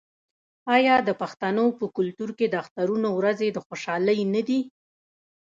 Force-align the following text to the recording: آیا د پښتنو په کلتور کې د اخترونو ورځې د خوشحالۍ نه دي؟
آیا 0.75 0.95
د 1.07 1.09
پښتنو 1.21 1.65
په 1.79 1.85
کلتور 1.97 2.29
کې 2.37 2.45
د 2.49 2.55
اخترونو 2.63 3.09
ورځې 3.19 3.47
د 3.51 3.57
خوشحالۍ 3.67 4.19
نه 4.33 4.41
دي؟ 4.47 4.59